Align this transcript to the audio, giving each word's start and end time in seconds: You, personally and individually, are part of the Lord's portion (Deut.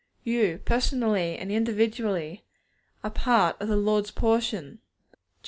You, 0.23 0.59
personally 0.65 1.37
and 1.37 1.51
individually, 1.51 2.43
are 3.03 3.11
part 3.11 3.61
of 3.61 3.67
the 3.67 3.75
Lord's 3.77 4.09
portion 4.09 4.79
(Deut. 5.11 5.19